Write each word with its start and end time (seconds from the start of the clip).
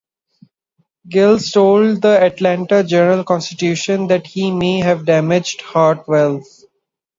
Giles 1.07 1.51
told 1.51 2.01
the 2.01 2.19
"Atlanta 2.23 2.81
Journal-Constitution" 2.83 4.07
that 4.07 4.25
he 4.25 4.49
may 4.49 4.79
have 4.79 5.01
a 5.01 5.05
damaged 5.05 5.61
heart 5.61 6.07
valve. 6.09 6.41